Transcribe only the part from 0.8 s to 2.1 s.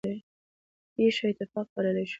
پېښه اتفاق بللی شو.